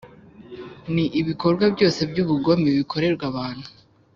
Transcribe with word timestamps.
ni 0.93 1.05
ibikorwa 1.19 1.65
byose 1.75 1.99
by’ubugome 2.09 2.67
bikorerwa 2.77 3.25
abantu, 3.31 3.67